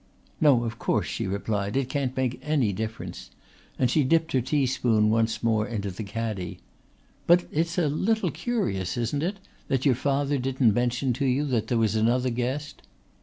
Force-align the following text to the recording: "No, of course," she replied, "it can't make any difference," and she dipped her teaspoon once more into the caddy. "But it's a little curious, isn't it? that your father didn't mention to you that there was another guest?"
"No, 0.41 0.63
of 0.63 0.79
course," 0.79 1.05
she 1.05 1.27
replied, 1.27 1.77
"it 1.77 1.87
can't 1.87 2.17
make 2.17 2.39
any 2.41 2.73
difference," 2.73 3.29
and 3.77 3.91
she 3.91 4.03
dipped 4.03 4.31
her 4.31 4.41
teaspoon 4.41 5.11
once 5.11 5.43
more 5.43 5.67
into 5.67 5.91
the 5.91 6.01
caddy. 6.03 6.57
"But 7.27 7.45
it's 7.51 7.77
a 7.77 7.87
little 7.87 8.31
curious, 8.31 8.97
isn't 8.97 9.21
it? 9.21 9.37
that 9.67 9.85
your 9.85 9.93
father 9.93 10.39
didn't 10.39 10.73
mention 10.73 11.13
to 11.13 11.25
you 11.27 11.45
that 11.45 11.67
there 11.67 11.77
was 11.77 11.93
another 11.95 12.31
guest?" 12.31 12.81